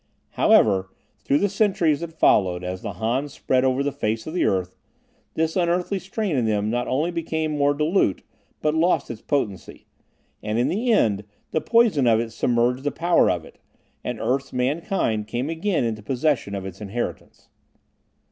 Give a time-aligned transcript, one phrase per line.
[0.31, 0.89] However,
[1.23, 4.75] through the centuries that followed, as the Hans spread over the face of the earth,
[5.35, 8.23] this unearthly strain in them not only became more dilute,
[8.63, 9.85] but lost its potency;
[10.41, 13.59] and in the end, the poison of it submerged the power of it,
[14.03, 17.49] and earth's mankind came again into possession of its inheritance.